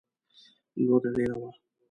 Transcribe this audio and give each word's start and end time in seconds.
لوږه 0.85 1.09
ډېره 1.15 1.35
وه. 1.41 1.49